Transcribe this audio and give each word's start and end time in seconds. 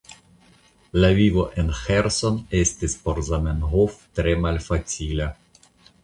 La 1.01 1.09
vivo 1.17 1.43
en 1.63 1.67
Ĥerson 1.79 2.39
estis 2.59 2.95
por 3.03 3.21
Zamenhof 3.27 3.99
tre 4.21 4.33
malfacila. 4.47 5.29